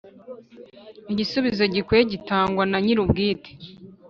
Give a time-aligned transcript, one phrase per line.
[1.11, 3.51] Igisubizo gikwiye gitangwa nanyirubwite.